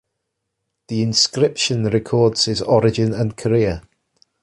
The 0.87 1.03
inscription 1.03 1.83
records 1.83 2.45
his 2.45 2.63
origin 2.63 3.13
and 3.13 3.37
career. 3.37 3.83